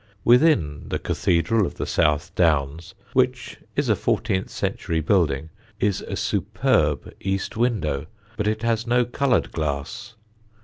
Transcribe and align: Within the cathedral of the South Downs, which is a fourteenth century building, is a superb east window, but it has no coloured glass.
Within 0.25 0.89
the 0.89 0.97
cathedral 0.97 1.63
of 1.63 1.75
the 1.75 1.85
South 1.85 2.33
Downs, 2.33 2.95
which 3.13 3.59
is 3.75 3.87
a 3.87 3.95
fourteenth 3.95 4.49
century 4.49 4.99
building, 4.99 5.51
is 5.79 6.01
a 6.01 6.15
superb 6.15 7.13
east 7.19 7.55
window, 7.55 8.07
but 8.35 8.47
it 8.47 8.63
has 8.63 8.87
no 8.87 9.05
coloured 9.05 9.51
glass. 9.51 10.15